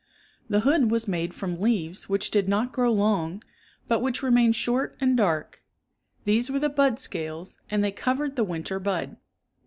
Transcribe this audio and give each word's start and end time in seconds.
The 0.49 0.61
hood 0.61 0.89
was 0.89 1.07
made 1.07 1.31
from 1.31 1.61
leaves 1.61 2.09
which 2.09 2.31
did 2.31 2.49
not 2.49 2.71
grow 2.71 2.91
long, 2.91 3.43
but 3.87 3.99
which 3.99 4.23
remained 4.23 4.55
short 4.55 4.97
and 4.99 5.15
dark. 5.15 5.61
These 6.23 6.49
were 6.49 6.57
the 6.57 6.69
bud 6.69 6.97
scales 6.97 7.55
and 7.69 7.83
they 7.83 7.91
covered 7.91 8.35
the 8.35 8.43
winter 8.43 8.79
bud. 8.79 9.17